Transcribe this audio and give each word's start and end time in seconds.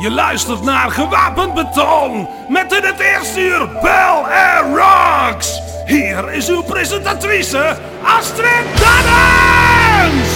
Je 0.00 0.10
luistert 0.10 0.62
naar 0.62 0.90
Gewapend 0.90 1.54
Beton 1.54 2.28
met 2.48 2.72
in 2.72 2.82
het 2.82 2.98
eerste 2.98 3.40
uur 3.40 3.68
Bel 3.82 4.26
Air 4.26 4.64
Rocks. 4.74 5.60
Hier 5.86 6.32
is 6.32 6.48
uw 6.48 6.62
presentatrice 6.62 7.78
Astrid 8.04 8.64
Dannens. 8.78 10.28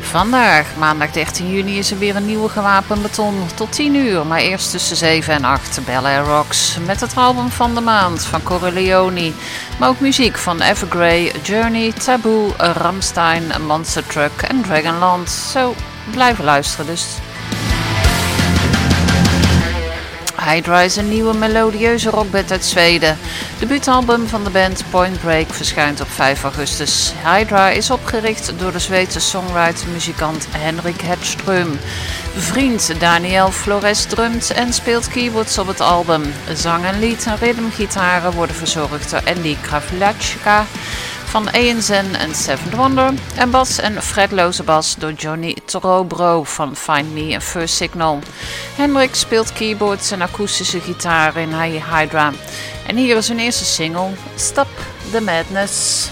Vandaag, 0.00 0.66
maandag 0.78 1.10
13 1.10 1.50
juni, 1.50 1.78
is 1.78 1.90
er 1.90 1.98
weer 1.98 2.16
een 2.16 2.26
nieuwe 2.26 2.48
gewapend 2.48 3.02
beton. 3.02 3.34
Tot 3.54 3.72
10 3.72 3.94
uur, 3.94 4.26
maar 4.26 4.40
eerst 4.40 4.70
tussen 4.70 4.96
7 4.96 5.34
en 5.34 5.44
8. 5.44 5.80
Bel 5.86 6.06
Air 6.06 6.24
Rocks 6.24 6.78
met 6.86 7.00
het 7.00 7.16
album 7.16 7.48
van 7.50 7.74
de 7.74 7.80
maand 7.80 8.24
van 8.24 8.42
Corleone. 8.42 9.32
Maar 9.78 9.88
ook 9.88 10.00
muziek 10.00 10.38
van 10.38 10.60
Evergrey, 10.60 11.32
Journey, 11.42 11.92
Taboo, 11.92 12.54
Ramstein, 12.56 13.62
Monster 13.66 14.06
Truck 14.06 14.42
en 14.42 14.62
Dragonland. 14.62 15.30
Zo, 15.30 15.74
blijven 16.10 16.44
luisteren 16.44 16.86
dus. 16.86 17.06
Hydra 20.44 20.80
is 20.80 20.96
een 20.96 21.08
nieuwe 21.08 21.34
melodieuze 21.34 22.10
rockband 22.10 22.50
uit 22.50 22.64
Zweden. 22.64 23.18
Debuutalbum 23.58 24.26
van 24.28 24.44
de 24.44 24.50
band 24.50 24.84
Point 24.90 25.20
Break 25.20 25.52
verschijnt 25.52 26.00
op 26.00 26.10
5 26.10 26.42
augustus. 26.42 27.12
Hydra 27.24 27.68
is 27.68 27.90
opgericht 27.90 28.52
door 28.58 28.72
de 28.72 28.78
Zweedse 28.78 29.20
songwriter-muzikant 29.20 30.46
Henrik 30.50 31.00
Hedström. 31.00 31.78
Vriend 32.36 33.00
Daniel 33.00 33.50
Flores 33.50 34.04
drumt 34.04 34.52
en 34.52 34.72
speelt 34.72 35.08
keyboards 35.08 35.58
op 35.58 35.66
het 35.66 35.80
album. 35.80 36.22
Zang 36.54 36.84
en 36.84 36.98
lied 36.98 37.26
en 37.26 37.36
rhythmgitaren 37.36 38.32
worden 38.32 38.56
verzorgd 38.56 39.10
door 39.10 39.22
Andy 39.24 39.56
Kravlachka 39.60 40.66
van 41.34 41.52
ANZN 41.52 42.14
en 42.14 42.34
Seventh 42.34 42.74
Wonder. 42.74 43.12
En 43.36 43.50
bas 43.50 43.78
en 43.78 44.02
fretloze 44.02 44.62
bas 44.62 44.94
door 44.98 45.12
Johnny 45.12 45.56
Torobro 45.64 46.44
van 46.44 46.76
Find 46.76 47.14
Me 47.14 47.34
and 47.34 47.42
First 47.42 47.74
Signal. 47.74 48.18
Hendrik 48.76 49.14
speelt 49.14 49.52
keyboards 49.52 50.10
en 50.10 50.22
akoestische 50.22 50.80
gitaar 50.80 51.36
in 51.36 51.52
Hydra. 51.92 52.32
En 52.86 52.96
hier 52.96 53.16
is 53.16 53.28
een 53.28 53.38
eerste 53.38 53.64
single, 53.64 54.10
Stop 54.36 54.68
the 55.10 55.20
Madness. 55.20 56.08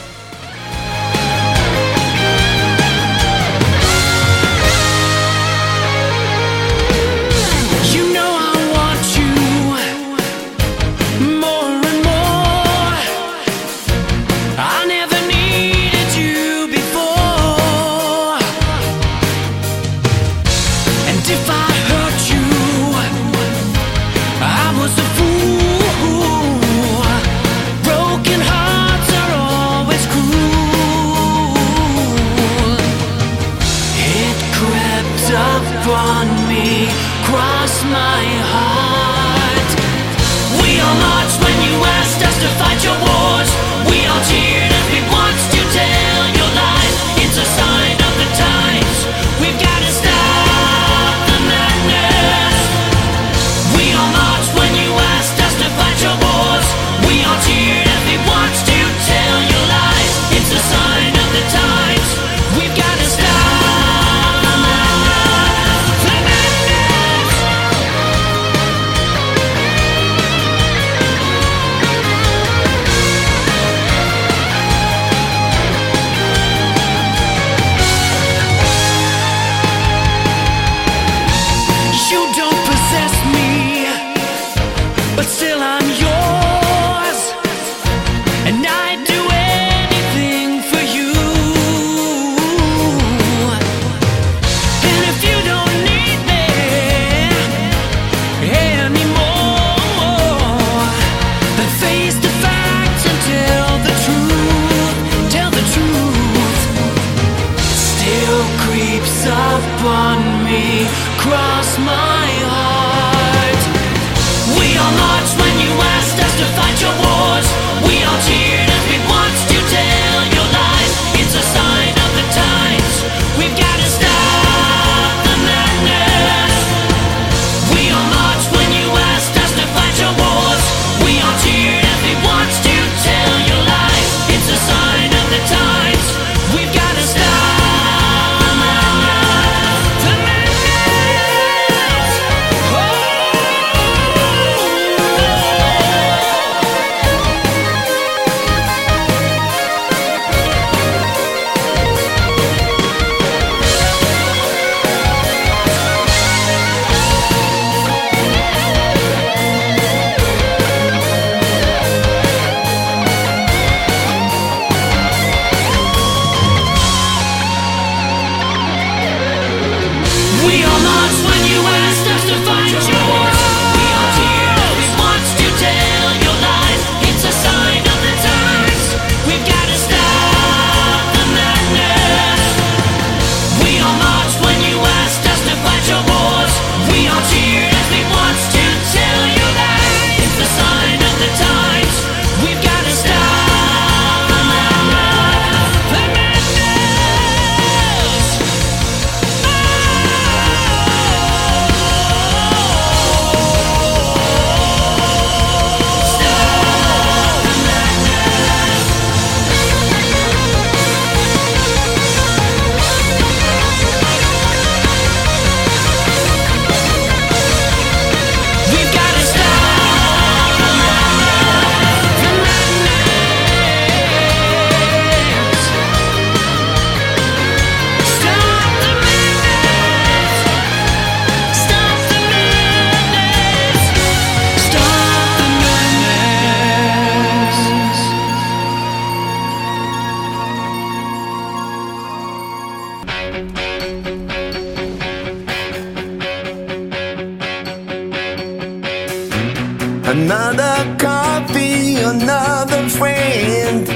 Another 250.14 250.94
coffee, 250.98 251.96
another 251.96 252.86
friend. 252.86 253.88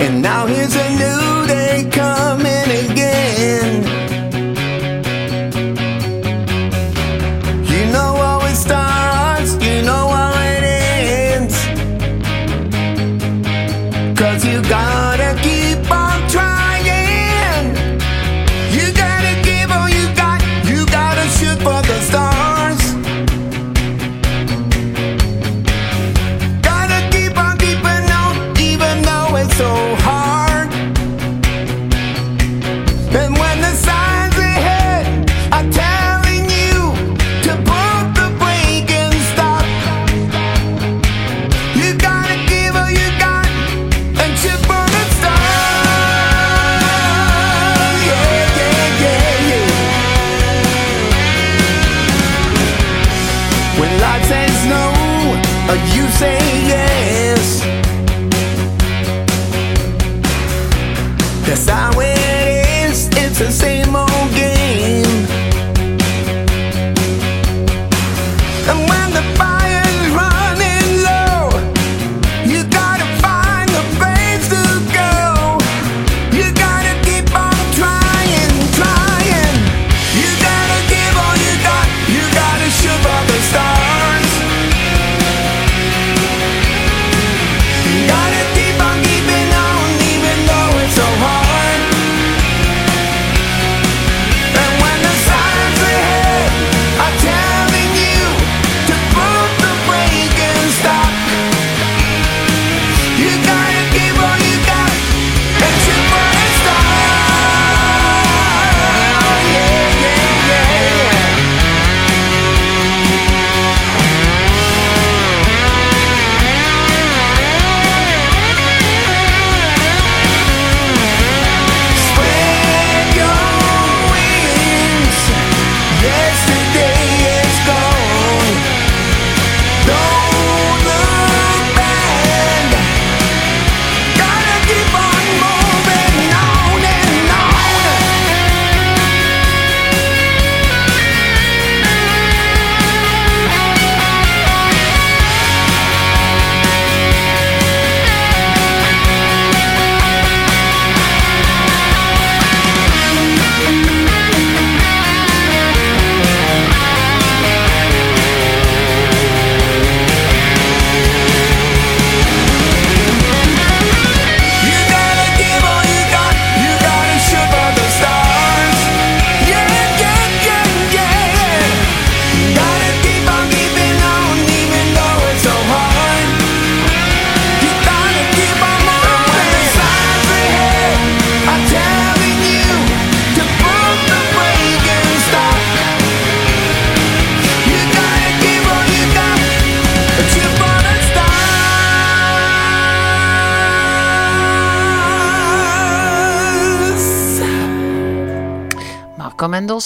And 0.00 0.22
now 0.22 0.46
here's 0.46 0.74
a 0.74 0.88
new 1.02 1.46
day 1.46 1.86
coming 1.92 2.70
again. 2.90 3.79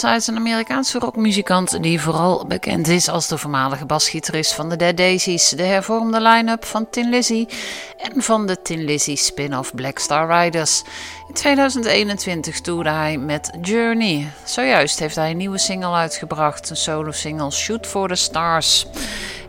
Hij 0.05 0.17
is 0.17 0.27
een 0.27 0.37
Amerikaanse 0.37 0.99
rockmuzikant 0.99 1.83
die 1.83 2.01
vooral 2.01 2.45
bekend 2.47 2.89
is 2.89 3.09
als 3.09 3.29
de 3.29 3.39
voormalige 3.39 3.87
basgitarist 3.87 4.53
van 4.53 4.69
de 4.69 4.77
Dead 4.77 4.97
Daisies, 4.97 5.49
de 5.49 5.63
hervormde 5.63 6.21
line-up 6.21 6.65
van 6.65 6.91
Tin 6.91 7.09
Lizzy 7.09 7.47
en 7.99 8.23
van 8.23 8.47
de 8.47 8.63
Tin 8.63 8.85
Lizzy 8.85 9.17
spin-off 9.17 9.75
Black 9.75 9.99
Star 9.99 10.43
Riders. 10.43 10.83
In 11.29 11.35
2021 11.35 12.61
toerde 12.61 12.91
hij 12.91 13.19
met 13.19 13.51
Journey. 13.61 14.31
Zojuist 14.45 14.99
heeft 14.99 15.17
hij 15.17 15.31
een 15.31 15.37
nieuwe 15.37 15.59
single 15.59 15.93
uitgebracht, 15.93 16.71
een 16.71 16.77
solo-single 16.77 17.51
Shoot 17.51 17.87
for 17.87 18.09
the 18.09 18.15
Stars. 18.15 18.87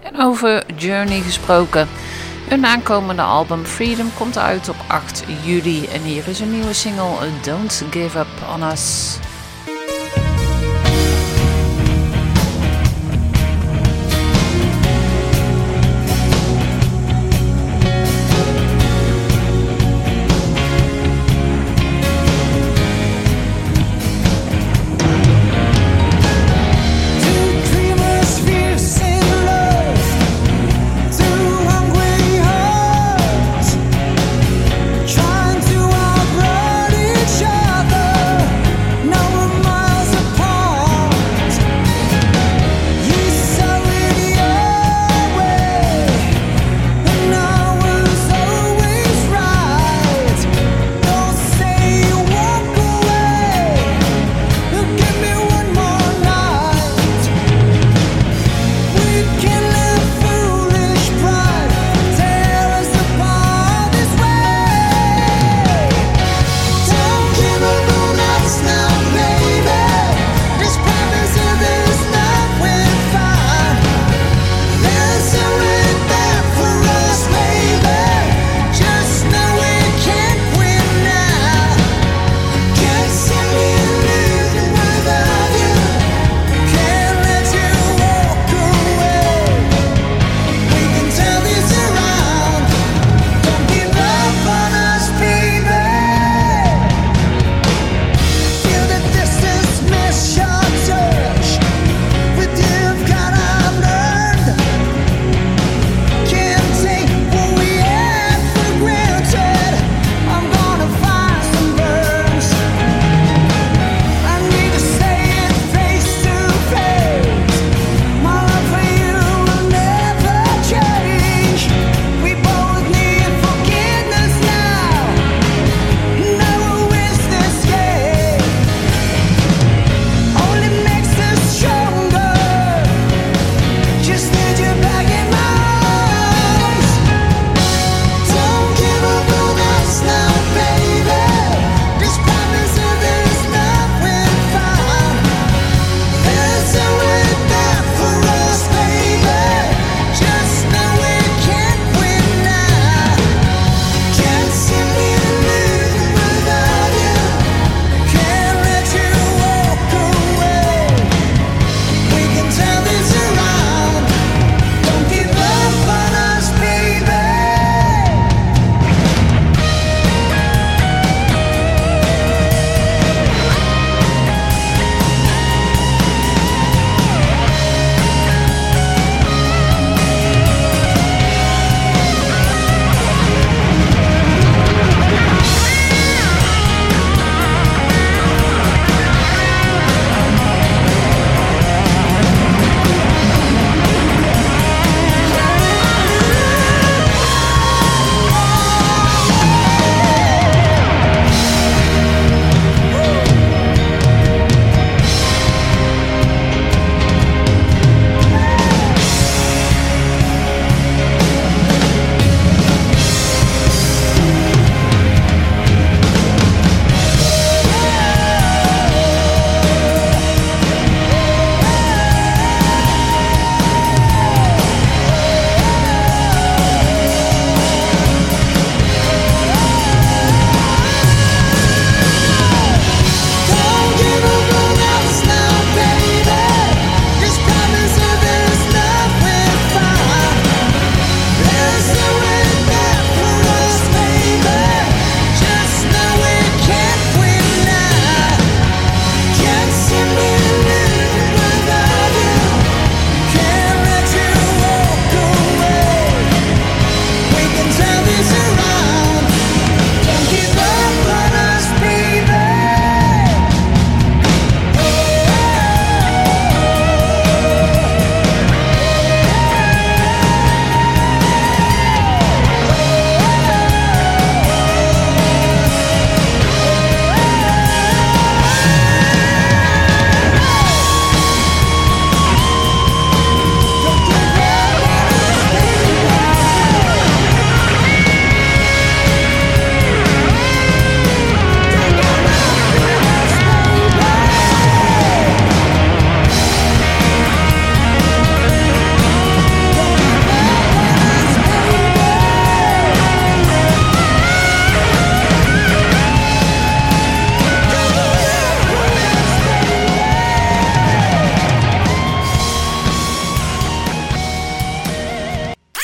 En 0.03 0.21
over 0.21 0.63
Journey 0.75 1.21
gesproken. 1.21 1.87
Hun 2.47 2.65
aankomende 2.65 3.21
album 3.21 3.65
Freedom 3.65 4.11
komt 4.17 4.37
uit 4.37 4.69
op 4.69 4.77
8 4.87 5.23
juli 5.43 5.87
en 5.87 6.01
hier 6.01 6.27
is 6.27 6.39
een 6.39 6.51
nieuwe 6.51 6.73
single 6.73 7.29
Don't 7.43 7.83
Give 7.91 8.19
Up 8.19 8.27
On 8.53 8.63
Us. 8.63 9.17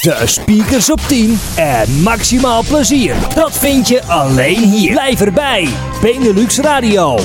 De 0.01 0.22
speakers 0.25 0.89
op 0.89 1.01
10 1.08 1.39
en 1.55 2.01
maximaal 2.01 2.63
plezier. 2.63 3.15
Dat 3.36 3.58
vind 3.58 3.88
je 3.88 4.03
alleen 4.05 4.70
hier. 4.70 4.91
Blijf 4.91 5.22
erbij. 5.22 5.67
Benelux 6.01 6.58
Radio. 6.60 7.20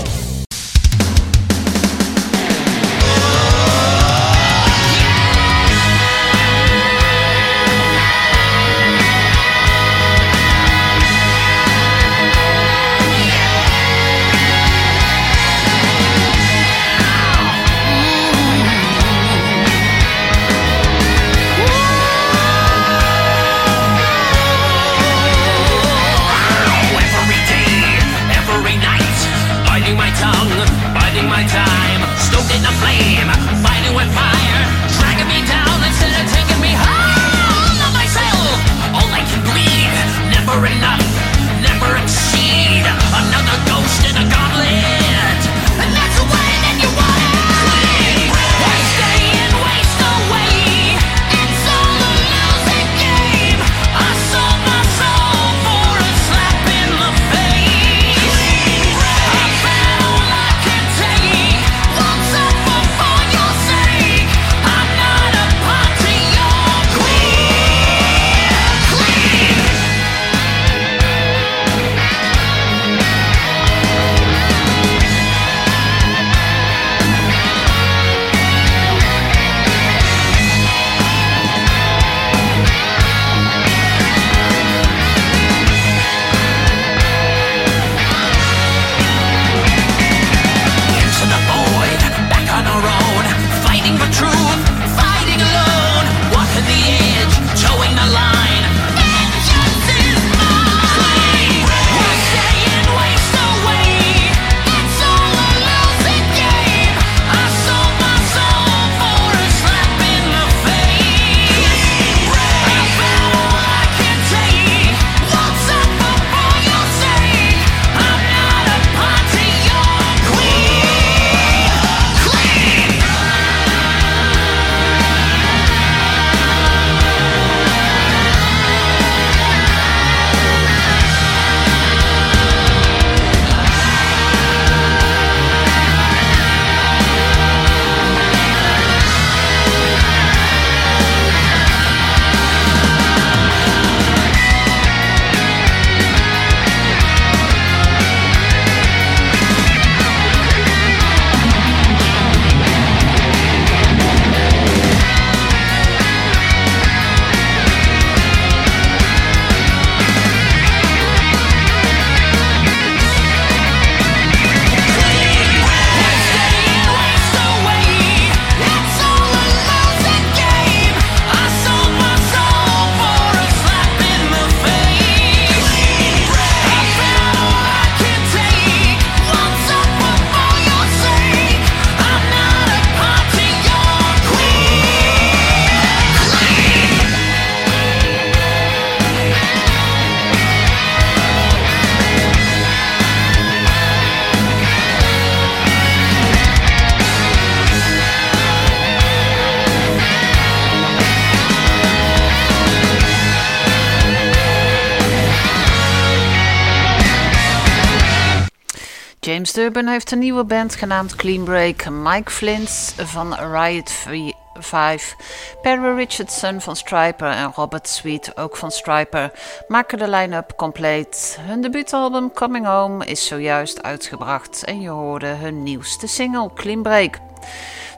Durbin 209.57 209.89
heeft 209.89 210.11
een 210.11 210.19
nieuwe 210.19 210.45
band 210.45 210.75
genaamd 210.75 211.15
Clean 211.15 211.45
Break. 211.45 211.89
Mike 211.91 212.31
Flint 212.31 212.95
van 212.97 213.35
Riot 213.35 213.91
V- 213.91 214.33
5, 214.55 215.17
Perry 215.63 215.97
Richardson 215.97 216.61
van 216.61 216.77
Striper 216.77 217.29
en 217.29 217.53
Robert 217.55 217.89
Sweet 217.89 218.37
ook 218.37 218.57
van 218.57 218.71
Striper 218.71 219.33
maken 219.69 219.99
de 219.99 220.09
line-up 220.09 220.53
compleet. 220.57 221.39
Hun 221.41 221.61
debuutalbum 221.61 222.33
Coming 222.33 222.67
Home 222.67 223.05
is 223.05 223.27
zojuist 223.27 223.83
uitgebracht 223.83 224.65
en 224.65 224.81
je 224.81 224.89
hoorde 224.89 225.27
hun 225.27 225.63
nieuwste 225.63 226.07
single 226.07 226.51
Clean 226.55 226.83
Break. 226.83 227.19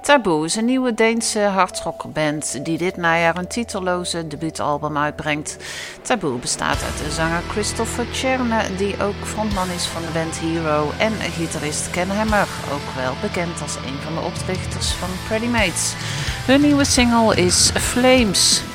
Taboe 0.09 0.45
is 0.45 0.57
een 0.57 0.65
nieuwe 0.65 0.95
Deense 0.95 1.41
hardrockband 1.41 2.65
die 2.65 2.79
dit 2.79 2.97
najaar 2.97 3.37
een 3.37 3.47
titelloze 3.47 4.27
debuutalbum 4.27 4.99
uitbrengt. 4.99 5.57
Taboe 6.03 6.39
bestaat 6.39 6.83
uit 6.83 6.99
de 6.99 7.11
zanger 7.11 7.43
Christopher 7.49 8.11
Tjerne, 8.11 8.63
die 8.77 9.03
ook 9.03 9.27
frontman 9.27 9.71
is 9.71 9.87
van 9.87 10.03
de 10.03 10.09
band 10.13 10.39
Hero, 10.39 10.91
en 10.99 11.13
gitarist 11.13 11.91
Ken 11.91 12.09
Hammer, 12.09 12.49
ook 12.73 12.95
wel 12.97 13.13
bekend 13.21 13.63
als 13.63 13.77
een 13.77 14.01
van 14.05 14.15
de 14.15 14.21
oprichters 14.21 14.93
van 14.93 15.09
Pretty 15.27 15.47
Mates. 15.47 15.95
Hun 16.47 16.61
nieuwe 16.61 16.85
single 16.85 17.37
is 17.37 17.71
Flames. 17.75 18.68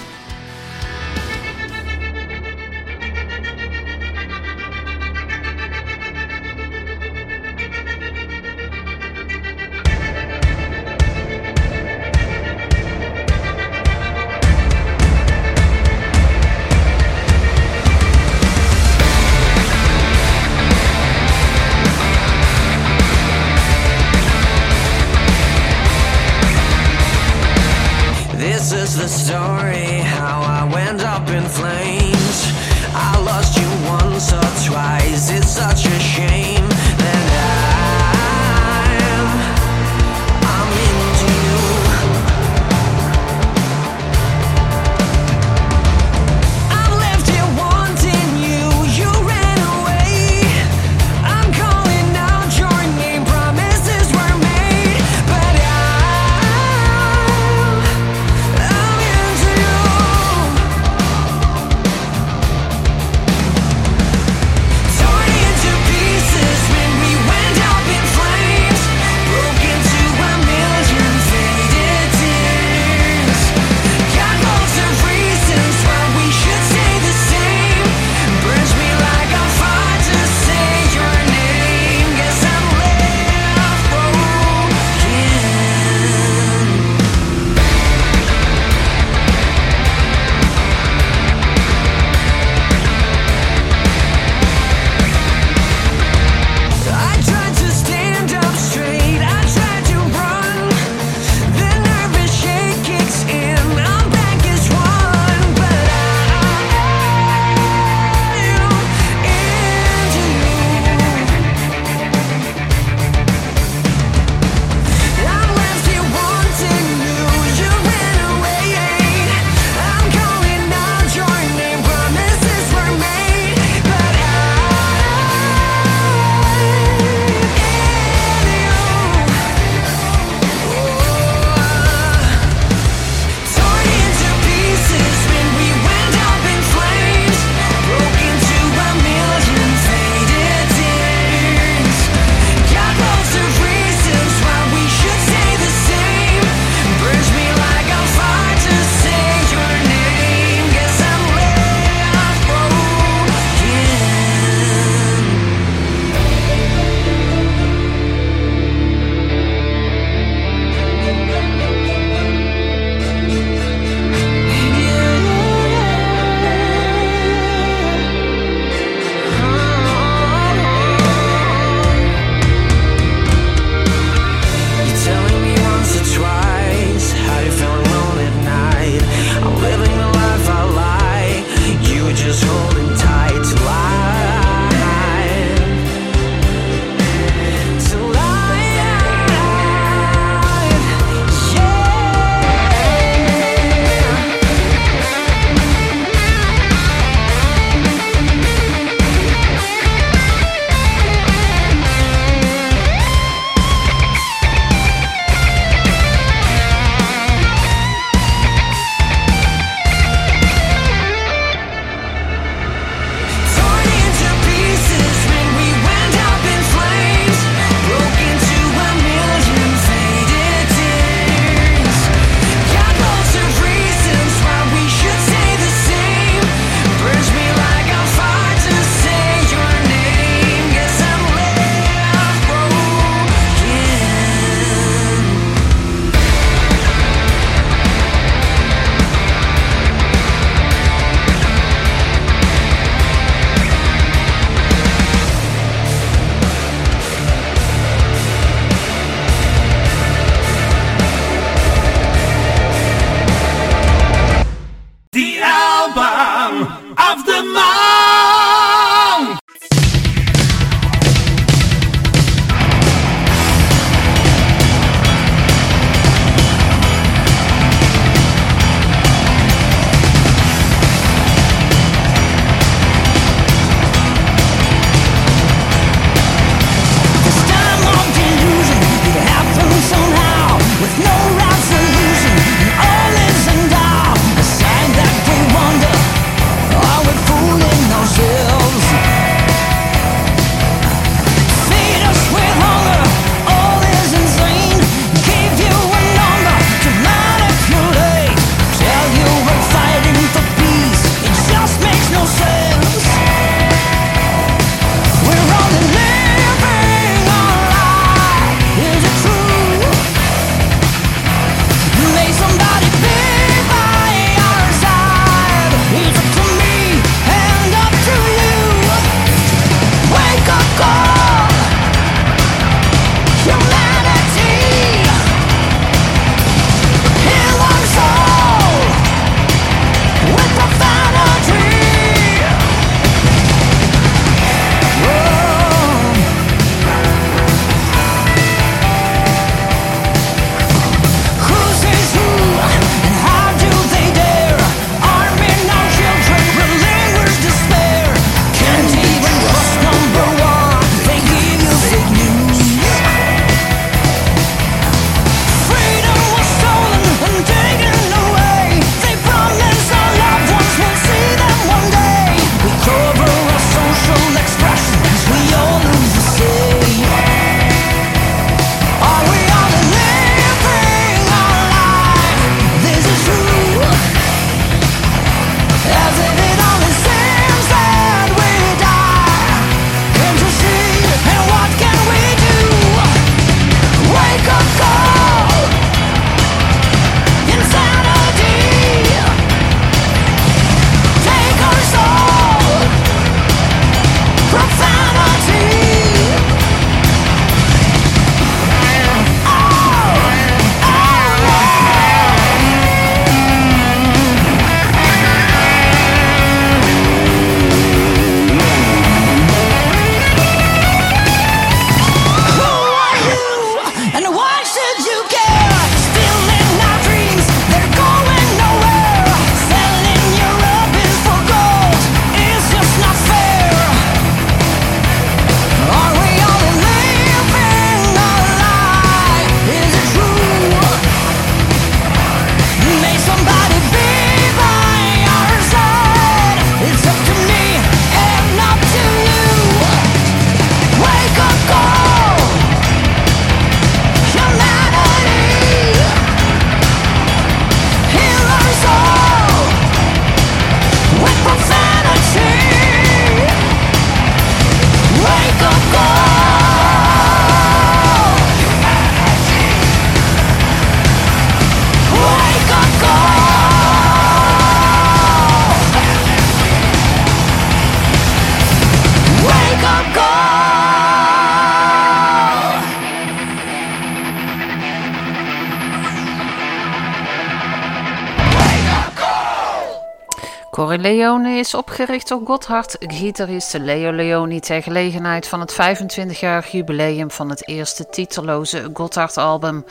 is 481.57 481.73
opgericht 481.73 482.27
door 482.27 482.41
Gotthard, 482.45 482.95
gitariste 482.99 483.79
Leo 483.79 484.11
Leoni 484.11 484.59
ter 484.59 484.83
gelegenheid 484.83 485.47
van 485.47 485.59
het 485.59 485.73
25-jarig 485.73 486.71
jubileum 486.71 487.31
van 487.31 487.49
het 487.49 487.67
eerste 487.67 488.09
titelloze 488.09 488.89
Gotthard-album. 488.93 489.85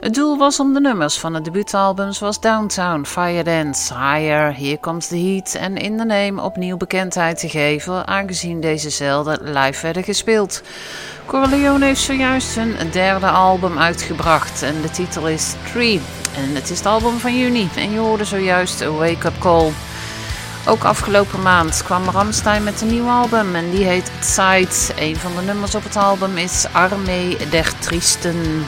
Het 0.00 0.14
doel 0.14 0.38
was 0.38 0.60
om 0.60 0.72
de 0.72 0.80
nummers 0.80 1.18
van 1.18 1.34
het 1.34 1.44
debuutalbum 1.44 2.12
zoals 2.12 2.40
Downtown, 2.40 3.04
Fire 3.04 3.42
Dance, 3.42 3.94
Higher, 3.94 4.56
Here 4.56 4.80
Comes 4.80 5.06
the 5.06 5.16
Heat 5.16 5.54
en 5.54 5.76
In 5.76 5.96
the 5.96 6.04
Name 6.04 6.42
opnieuw 6.42 6.76
bekendheid 6.76 7.38
te 7.38 7.48
geven, 7.48 8.06
aangezien 8.06 8.60
deze 8.60 8.90
zelden 8.90 9.52
live 9.52 9.82
werden 9.82 10.04
gespeeld. 10.04 10.62
Corleone 11.26 11.84
heeft 11.84 12.00
zojuist 12.00 12.54
hun 12.54 12.90
derde 12.90 13.28
album 13.28 13.78
uitgebracht 13.78 14.62
en 14.62 14.80
de 14.82 14.90
titel 14.90 15.28
is 15.28 15.54
Tree. 15.72 16.00
En 16.36 16.54
het 16.54 16.70
is 16.70 16.78
het 16.78 16.86
album 16.86 17.18
van 17.18 17.38
juni 17.38 17.68
en 17.76 17.90
je 17.92 17.98
hoorde 17.98 18.24
zojuist 18.24 18.84
Wake 18.84 19.26
Up 19.26 19.38
Call. 19.38 19.72
Ook 20.66 20.84
afgelopen 20.84 21.42
maand 21.42 21.82
kwam 21.82 22.08
Ramstein 22.08 22.64
met 22.64 22.80
een 22.80 22.88
nieuw 22.88 23.08
album 23.08 23.54
en 23.54 23.70
die 23.70 23.84
heet 23.84 24.10
Zeit. 24.20 24.94
Een 24.96 25.16
van 25.16 25.36
de 25.36 25.42
nummers 25.42 25.74
op 25.74 25.84
het 25.84 25.96
album 25.96 26.36
is 26.36 26.66
Armee 26.72 27.36
der 27.50 27.72
Triesten. 27.78 28.66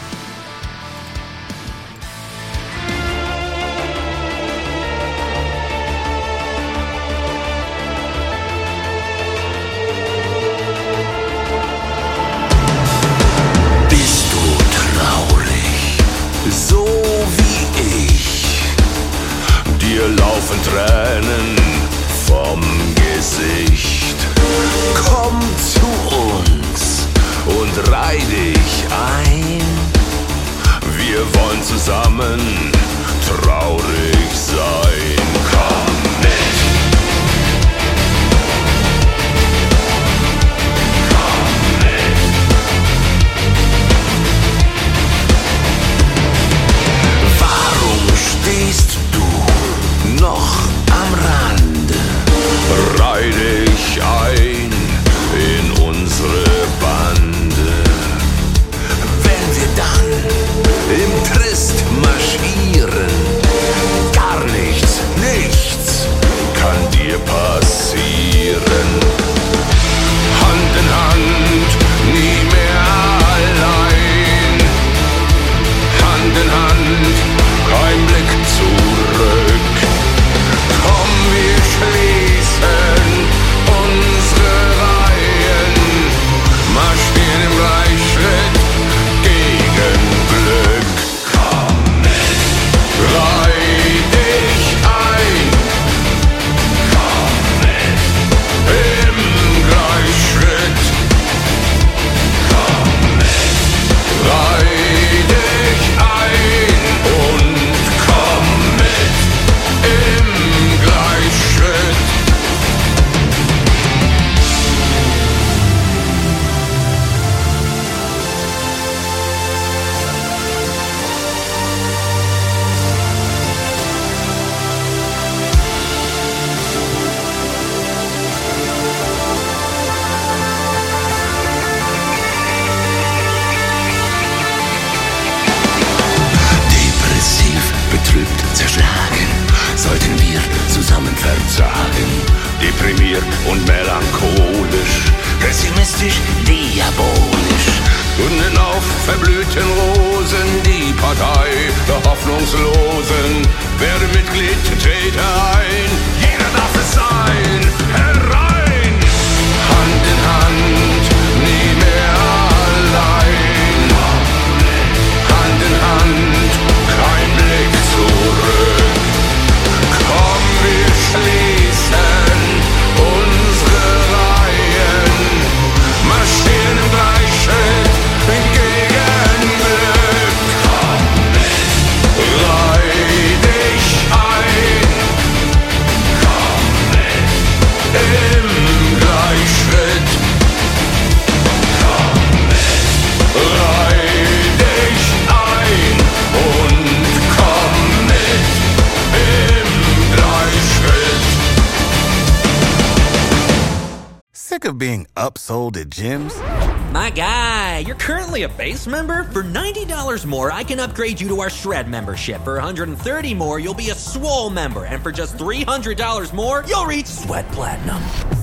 Upgrade 210.85 211.20
you 211.20 211.27
to 211.29 211.40
our 211.40 211.51
Shred 211.51 211.88
membership. 211.88 212.42
For 212.44 212.55
130 212.55 213.35
more, 213.35 213.59
you'll 213.59 213.75
be 213.75 213.90
a 213.90 213.94
Swole 213.94 214.51
member. 214.51 214.85
And 214.85 215.03
for 215.03 215.11
just 215.11 215.37
$300 215.37 216.33
more, 216.33 216.62
you'll 216.68 216.87
reach 216.87 217.07
Sweat 217.07 217.49
Platinum. 217.53 217.97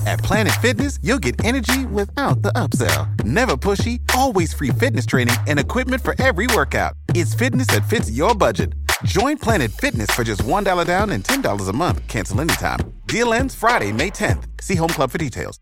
At 0.06 0.18
Planet 0.18 0.52
Fitness, 0.60 0.98
you'll 1.02 1.20
get 1.20 1.42
energy 1.44 1.86
without 1.86 2.42
the 2.42 2.52
upsell. 2.52 3.24
Never 3.24 3.56
pushy, 3.56 4.00
always 4.14 4.52
free 4.52 4.70
fitness 4.70 5.06
training 5.06 5.36
and 5.46 5.58
equipment 5.58 6.02
for 6.02 6.14
every 6.20 6.46
workout. 6.54 6.94
It's 7.14 7.34
fitness 7.34 7.68
that 7.68 7.88
fits 7.88 8.10
your 8.10 8.34
budget. 8.34 8.74
Join 9.04 9.38
Planet 9.38 9.70
Fitness 9.70 10.10
for 10.10 10.24
just 10.24 10.42
$1 10.42 10.86
down 10.86 11.10
and 11.10 11.24
$10 11.24 11.68
a 11.68 11.72
month. 11.72 12.06
Cancel 12.08 12.40
anytime. 12.40 12.78
Deal 13.06 13.32
ends 13.32 13.54
Friday, 13.54 13.92
May 13.92 14.10
10th. 14.10 14.44
See 14.60 14.76
Home 14.76 14.90
Club 14.90 15.10
for 15.10 15.18
details. 15.18 15.58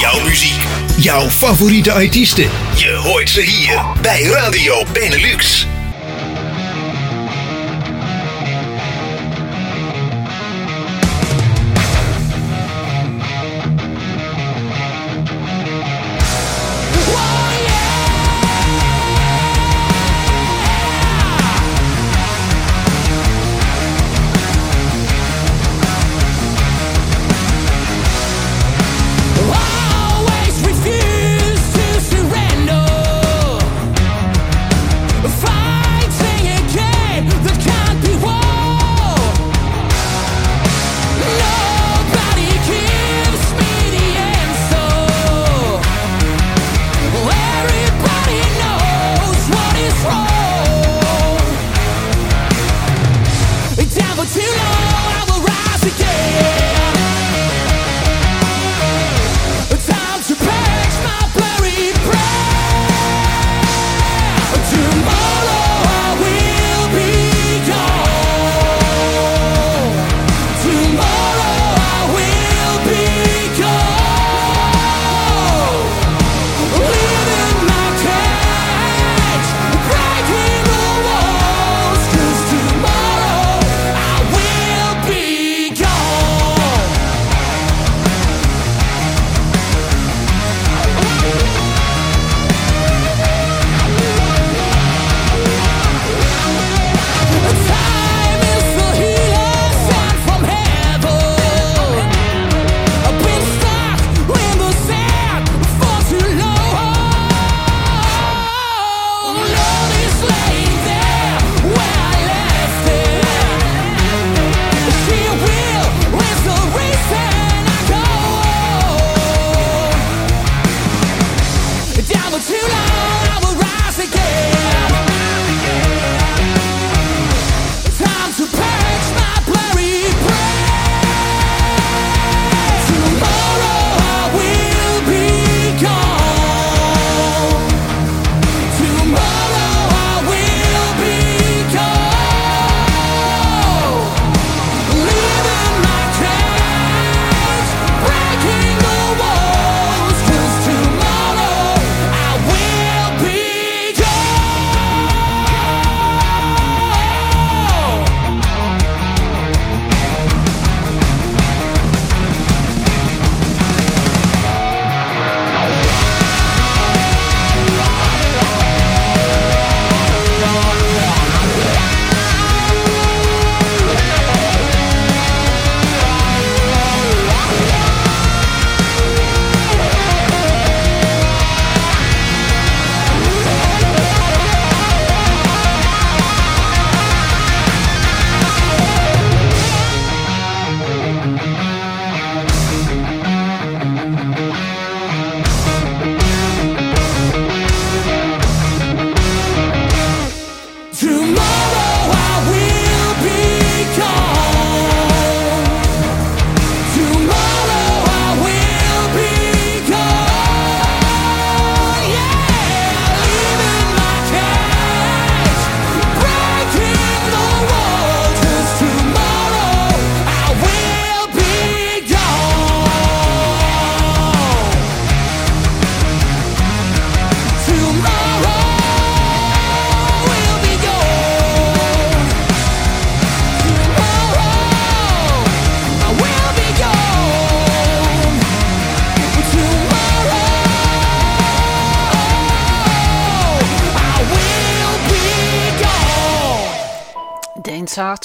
Jouw 0.00 0.20
muziek, 0.24 0.62
jouw 0.98 1.28
favoriete 1.28 1.92
artiesten. 1.92 2.50
Je 2.74 3.00
hoort 3.02 3.30
ze 3.30 3.40
hier 3.40 3.84
bij 4.02 4.22
Radio 4.22 4.84
Benelux. 4.92 5.66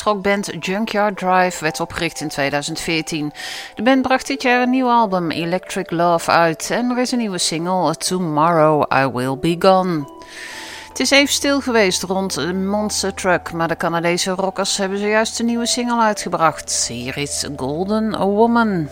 Rockband 0.03 0.49
Junkyard 0.59 1.17
Drive 1.17 1.63
werd 1.63 1.79
opgericht 1.79 2.21
in 2.21 2.27
2014. 2.27 3.33
De 3.75 3.83
band 3.83 4.01
bracht 4.01 4.27
dit 4.27 4.41
jaar 4.41 4.61
een 4.61 4.69
nieuw 4.69 4.89
album 4.89 5.31
Electric 5.31 5.91
Love 5.91 6.31
uit 6.31 6.69
en 6.71 6.89
er 6.89 6.99
is 6.99 7.11
een 7.11 7.17
nieuwe 7.17 7.37
single 7.37 7.95
Tomorrow 7.95 8.93
I 8.93 9.07
Will 9.07 9.37
Be 9.37 9.55
Gone. 9.59 10.09
Het 10.87 10.99
is 10.99 11.11
even 11.11 11.33
stil 11.33 11.61
geweest 11.61 12.03
rond 12.03 12.53
Monster 12.53 13.13
Truck, 13.13 13.51
maar 13.51 13.67
de 13.67 13.77
Canadese 13.77 14.31
rockers 14.31 14.77
hebben 14.77 14.97
zojuist 14.97 15.39
een 15.39 15.45
nieuwe 15.45 15.65
single 15.65 16.01
uitgebracht. 16.01 16.85
Hier 16.87 17.17
is 17.17 17.45
Golden 17.55 18.17
Woman. 18.17 18.89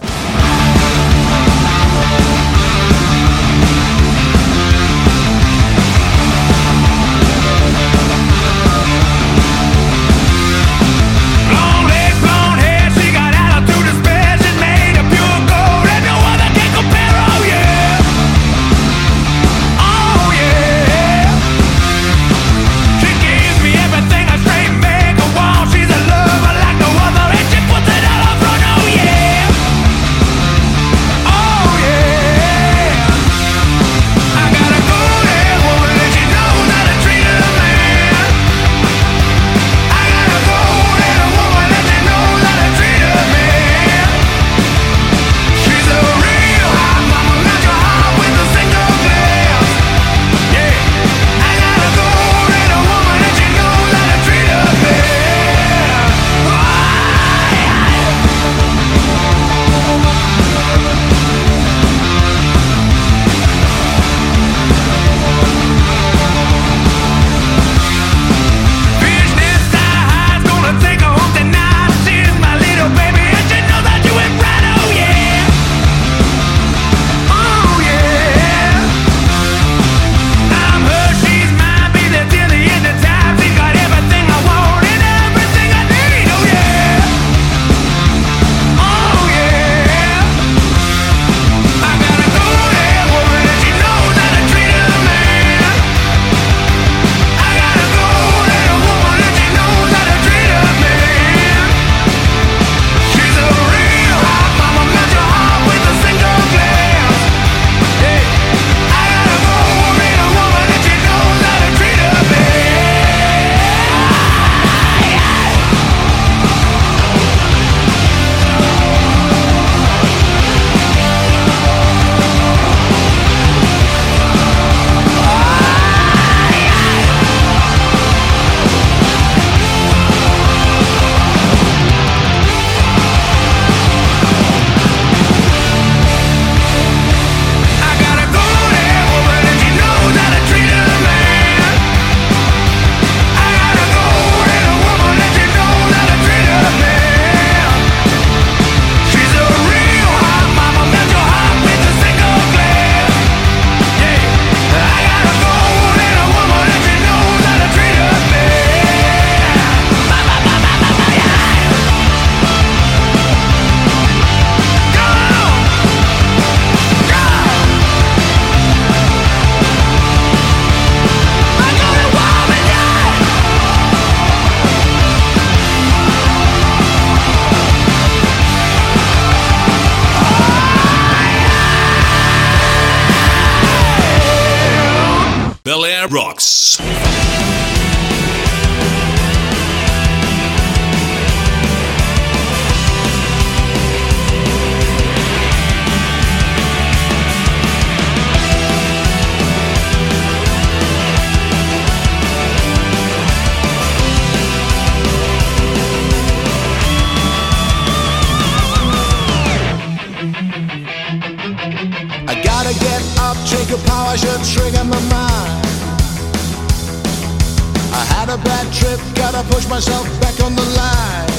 I 219.39 219.43
push 219.43 219.69
myself 219.69 220.05
back 220.19 220.37
on 220.43 220.53
the 220.53 220.61
line. 220.61 221.29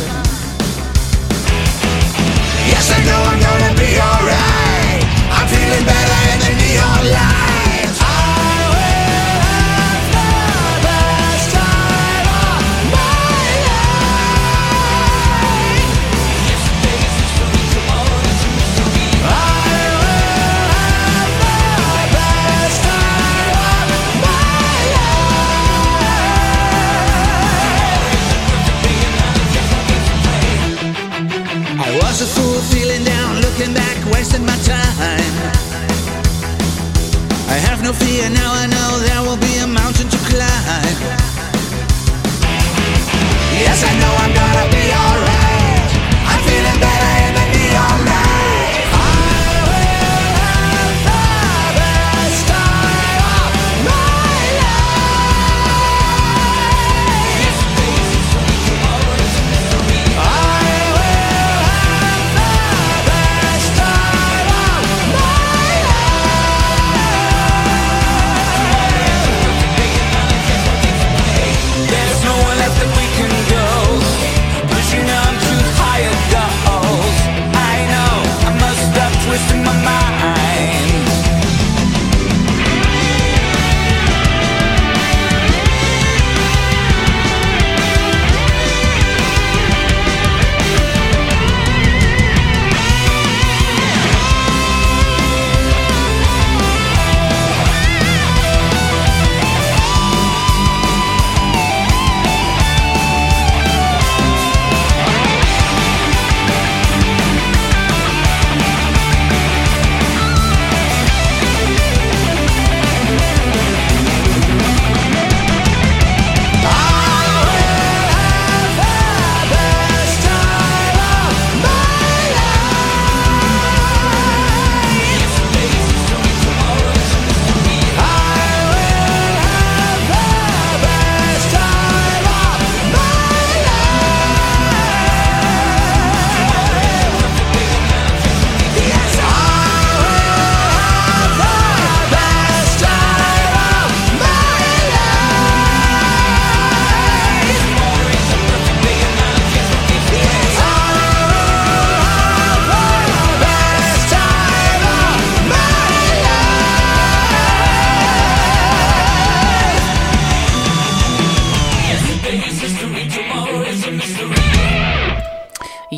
Yes, 2.72 2.88
I 2.96 3.04
know 3.04 3.20
I'm 3.28 3.38
gonna 3.38 3.74
be 3.76 3.92
alright. 4.00 5.04
I'm 5.28 5.46
feeling 5.46 5.84
better 5.84 6.20
in 6.32 6.38
the 6.40 6.64
neon 6.64 7.12
light. 7.12 7.49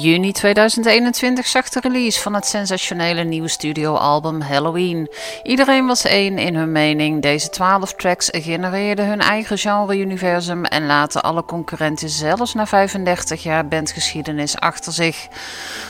Juni 0.03 0.33
2021 0.33 1.47
zag 1.47 1.69
de 1.69 1.81
release 1.81 2.21
van 2.21 2.35
het 2.35 2.47
sensationele 2.47 3.25
nieuwe 3.25 3.49
studioalbum 3.49 4.41
Halloween. 4.41 5.11
Iedereen 5.43 5.87
was 5.87 6.05
één 6.05 6.39
in 6.39 6.55
hun 6.55 6.73
mening. 6.73 7.23
Deze 7.23 7.49
12 7.49 7.95
tracks 7.95 8.29
genereerden 8.33 9.07
hun 9.07 9.21
eigen 9.21 9.59
genre-universum 9.59 10.65
en 10.65 10.87
laten 10.87 11.23
alle 11.23 11.45
concurrenten 11.45 12.09
zelfs 12.09 12.55
na 12.55 12.67
35 12.67 13.43
jaar 13.43 13.69
bandgeschiedenis 13.69 14.57
achter 14.57 14.93
zich. 14.93 15.29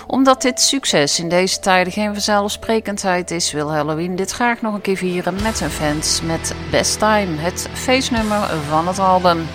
Omdat 0.06 0.42
dit 0.42 0.60
succes 0.60 1.18
in 1.18 1.28
deze 1.28 1.58
tijden 1.58 1.92
geen 1.92 2.12
vanzelfsprekendheid 2.12 3.30
is, 3.30 3.52
wil 3.52 3.72
Halloween 3.72 4.16
dit 4.16 4.30
graag 4.30 4.60
nog 4.60 4.74
een 4.74 4.80
keer 4.80 4.96
vieren 4.96 5.42
met 5.42 5.60
hun 5.60 5.70
fans 5.70 6.20
met 6.22 6.54
Best 6.70 6.98
Time, 6.98 7.36
het 7.36 7.68
feestnummer 7.72 8.50
van 8.68 8.88
het 8.88 8.98
album. 8.98 9.46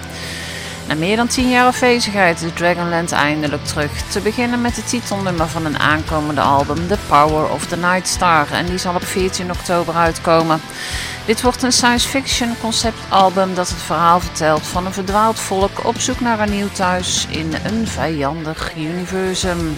Na 0.87 0.95
meer 0.95 1.15
dan 1.15 1.27
10 1.27 1.49
jaar 1.49 1.65
afwezigheid 1.65 2.41
is 2.41 2.51
Dragonland 2.53 3.11
eindelijk 3.11 3.65
terug. 3.65 3.91
Te 3.91 4.19
beginnen 4.19 4.61
met 4.61 4.75
het 4.75 4.89
titelnummer 4.89 5.47
van 5.47 5.65
een 5.65 5.79
aankomende 5.79 6.41
album, 6.41 6.87
The 6.87 6.97
Power 7.07 7.49
of 7.49 7.65
the 7.65 7.77
Night 7.77 8.07
Star. 8.07 8.51
En 8.51 8.65
die 8.65 8.77
zal 8.77 8.95
op 8.95 9.03
14 9.03 9.51
oktober 9.51 9.95
uitkomen. 9.95 10.61
Dit 11.25 11.41
wordt 11.41 11.63
een 11.63 11.71
science 11.71 12.07
fiction 12.07 12.55
conceptalbum 12.61 13.55
dat 13.55 13.69
het 13.69 13.81
verhaal 13.81 14.19
vertelt 14.19 14.67
van 14.67 14.85
een 14.85 14.93
verdwaald 14.93 15.39
volk 15.39 15.85
op 15.85 15.99
zoek 15.99 16.19
naar 16.19 16.39
een 16.39 16.51
nieuw 16.51 16.69
thuis 16.71 17.27
in 17.29 17.53
een 17.63 17.87
vijandig 17.87 18.75
universum. 18.77 19.73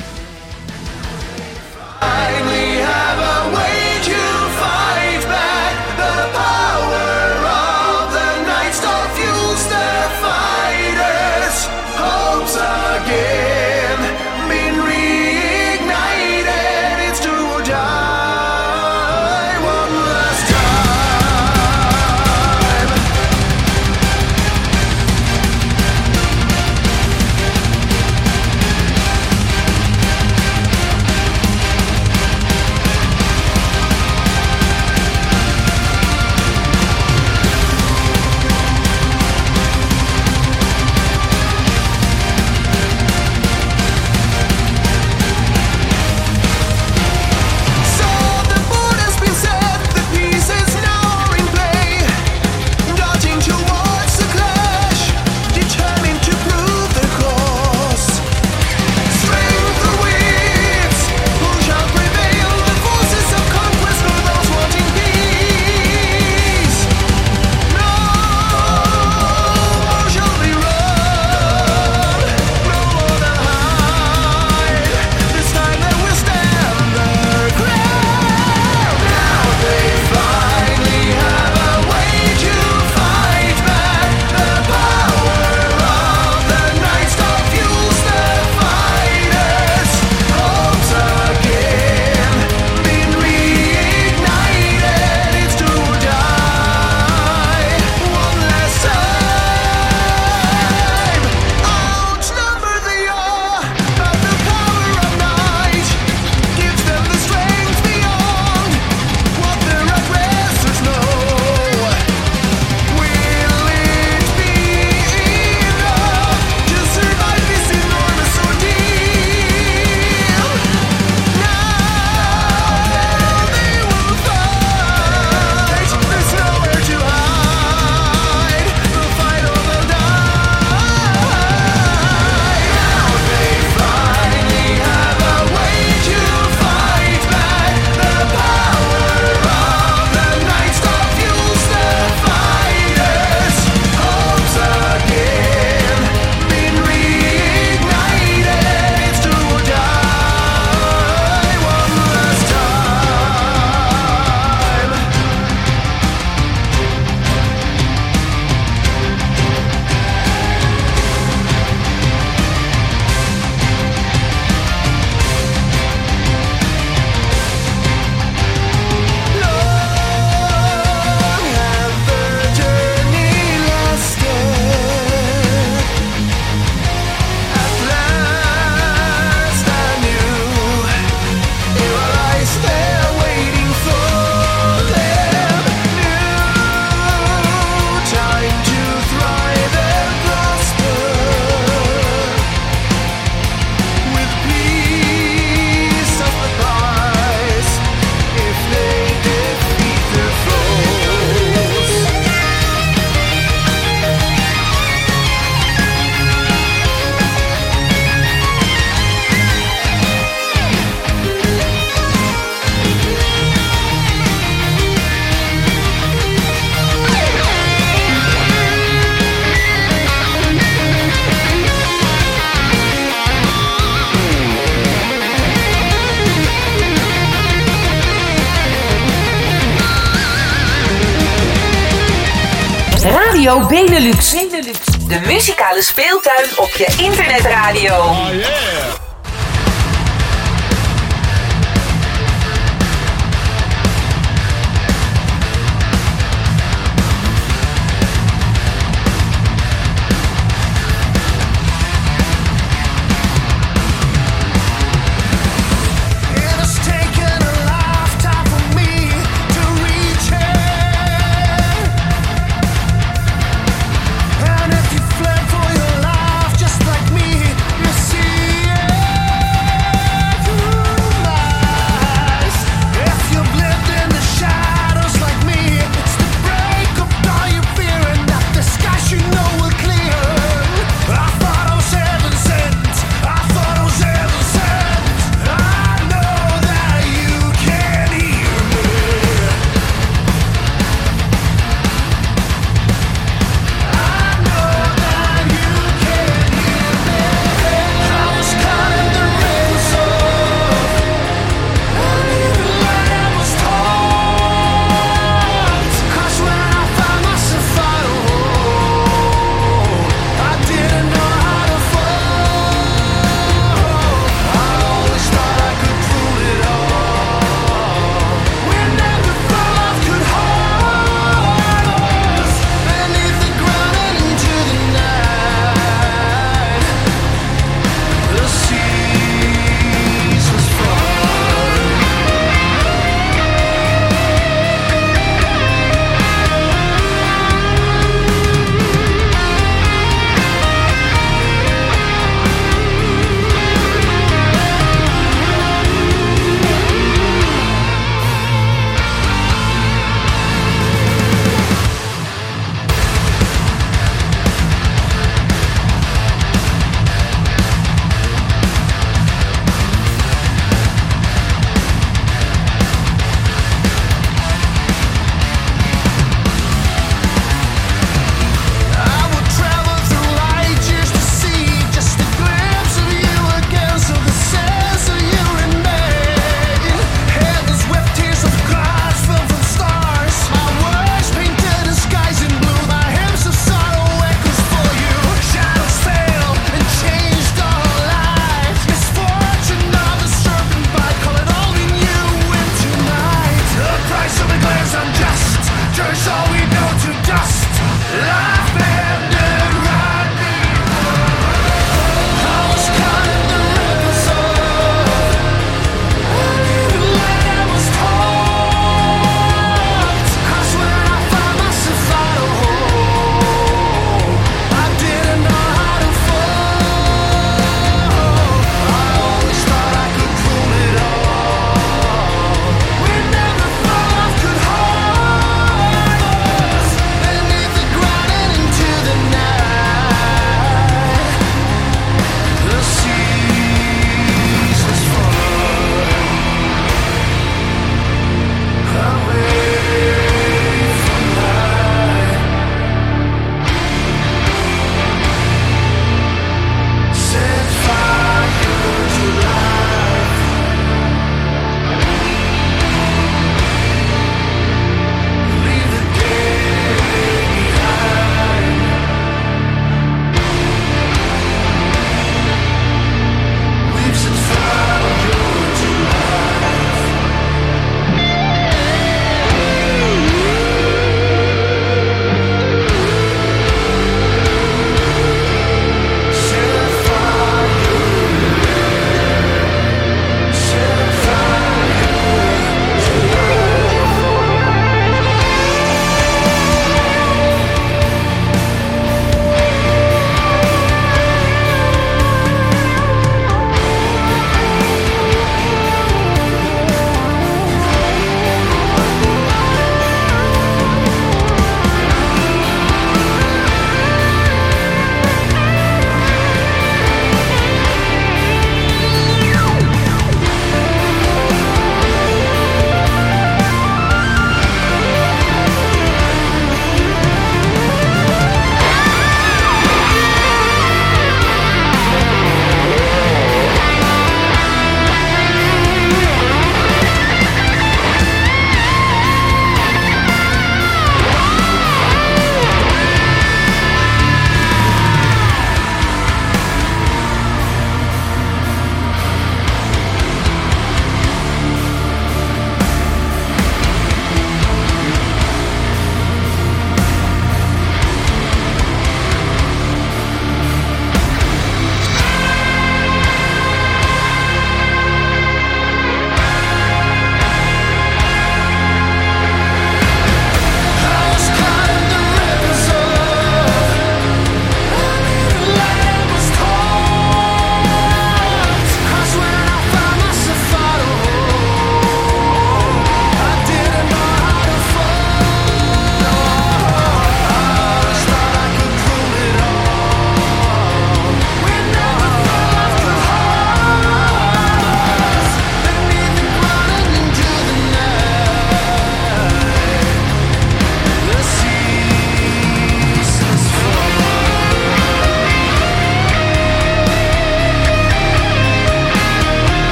Radio 233.49 233.67
Benelux. 233.67 234.33
Benelux. 234.33 234.79
De 235.07 235.19
muzikale 235.25 235.81
speeltuin 235.83 236.45
op 236.55 236.69
je 236.77 236.85
internetradio. 236.97 237.93
Vorige 237.93 238.68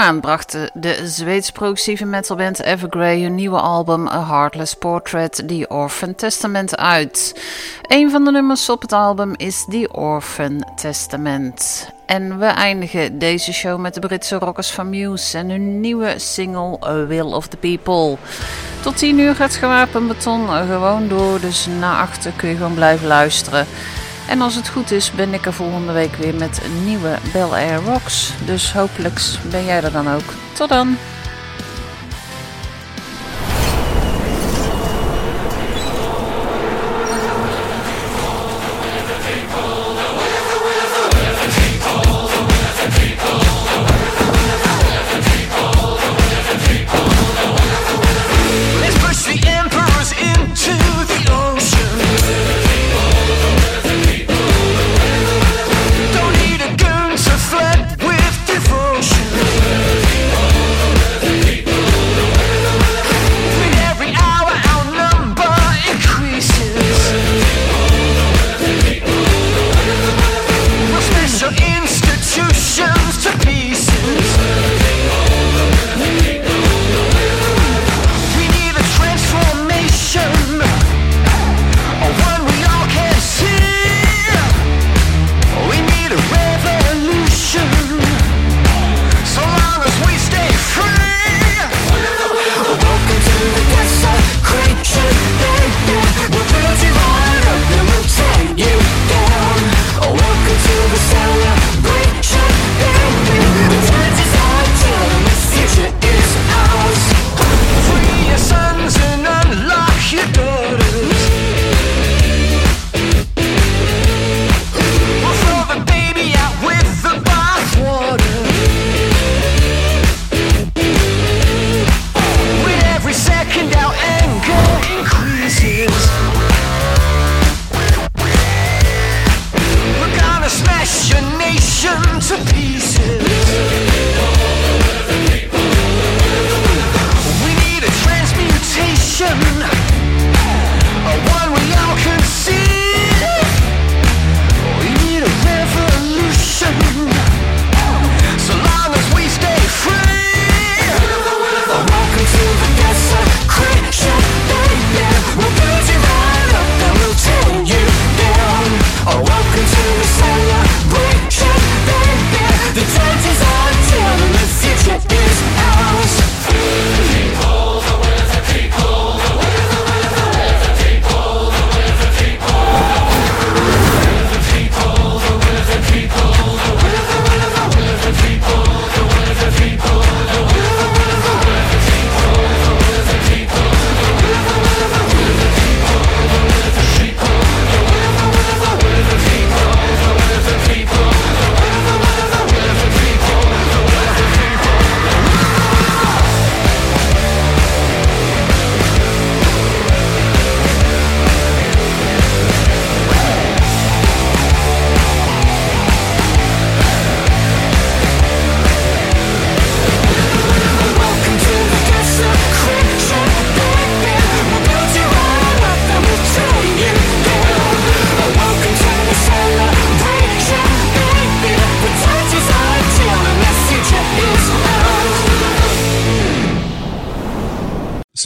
maand 0.00 0.20
bracht 0.20 0.56
de- 0.72 1.00
Zweedse 1.04 1.52
progressieve 1.52 2.04
metalband 2.04 2.62
Evergrey 2.62 3.20
hun 3.22 3.34
nieuwe 3.34 3.60
album 3.60 4.08
A 4.08 4.26
Heartless 4.26 4.74
Portrait, 4.74 5.42
The 5.48 5.64
Orphan 5.68 6.14
Testament, 6.14 6.76
uit. 6.76 7.40
Een 7.82 8.10
van 8.10 8.24
de 8.24 8.30
nummers 8.30 8.68
op 8.68 8.82
het 8.82 8.92
album 8.92 9.32
is 9.36 9.64
The 9.70 9.88
Orphan 9.92 10.64
Testament. 10.76 11.88
En 12.06 12.38
we 12.38 12.44
eindigen 12.46 13.18
deze 13.18 13.52
show 13.52 13.78
met 13.80 13.94
de 13.94 14.00
Britse 14.00 14.36
rockers 14.36 14.70
van 14.70 14.88
Muse 14.90 15.38
en 15.38 15.50
hun 15.50 15.80
nieuwe 15.80 16.14
single 16.16 16.78
A 16.86 17.06
Will 17.06 17.32
of 17.32 17.46
the 17.46 17.56
People. 17.56 18.16
Tot 18.82 18.96
10 18.96 19.18
uur 19.18 19.34
gaat 19.34 19.54
gewapend 19.54 20.08
beton 20.08 20.48
gewoon 20.48 21.08
door, 21.08 21.40
dus 21.40 21.66
na 21.80 22.00
achter 22.00 22.32
kun 22.36 22.48
je 22.48 22.56
gewoon 22.56 22.74
blijven 22.74 23.06
luisteren. 23.06 23.66
En 24.30 24.40
als 24.40 24.54
het 24.54 24.68
goed 24.68 24.90
is, 24.90 25.10
ben 25.10 25.34
ik 25.34 25.46
er 25.46 25.52
volgende 25.52 25.92
week 25.92 26.14
weer 26.14 26.34
met 26.34 26.60
een 26.64 26.84
nieuwe 26.84 27.18
Bel 27.32 27.56
Air 27.56 27.80
Rocks. 27.82 28.32
Dus 28.44 28.72
hopelijk 28.72 29.20
ben 29.50 29.64
jij 29.64 29.82
er 29.82 29.92
dan 29.92 30.08
ook. 30.08 30.34
Tot 30.52 30.68
dan! 30.68 30.96